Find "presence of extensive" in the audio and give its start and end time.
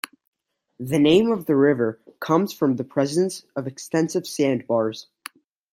2.83-4.25